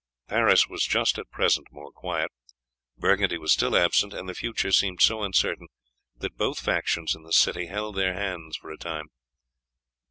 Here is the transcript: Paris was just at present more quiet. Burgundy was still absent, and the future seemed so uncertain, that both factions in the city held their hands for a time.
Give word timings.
Paris 0.27 0.67
was 0.67 0.83
just 0.87 1.19
at 1.19 1.29
present 1.29 1.67
more 1.69 1.91
quiet. 1.91 2.31
Burgundy 2.97 3.37
was 3.37 3.53
still 3.53 3.75
absent, 3.77 4.15
and 4.15 4.27
the 4.27 4.33
future 4.33 4.71
seemed 4.71 4.99
so 4.99 5.21
uncertain, 5.21 5.67
that 6.15 6.37
both 6.37 6.57
factions 6.57 7.13
in 7.15 7.21
the 7.21 7.31
city 7.31 7.67
held 7.67 7.95
their 7.97 8.15
hands 8.15 8.57
for 8.57 8.71
a 8.71 8.79
time. 8.79 9.09